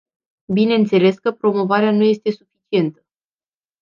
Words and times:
Bineînțeles 0.53 1.17
că 1.17 1.31
promovarea 1.31 1.91
nu 1.91 2.03
este 2.03 2.31
suficientă. 2.31 3.05